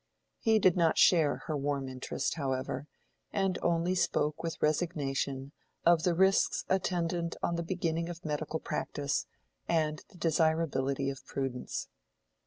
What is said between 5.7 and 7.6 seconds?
of the risks attendant on